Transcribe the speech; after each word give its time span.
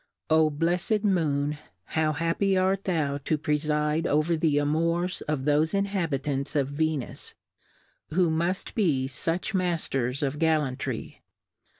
Oh, 0.31 0.49
blefled 0.49 1.03
Moon, 1.05 1.59
how 1.93 2.13
happy 2.13 2.57
art 2.57 2.85
thou 2.85 3.19
to 3.19 3.37
prefide 3.37 4.07
over 4.07 4.35
the 4.35 4.57
Amours 4.57 5.21
of 5.27 5.41
thofe 5.41 5.75
Inhabitants 5.75 6.55
of 6.55 6.69
Venus^ 6.71 7.35
who 8.11 8.31
muft 8.31 8.73
be 8.73 9.07
fuch 9.07 9.53
Masters 9.53 10.23
of 10.23 10.39
Gallan 10.39 10.75
try 10.79 11.19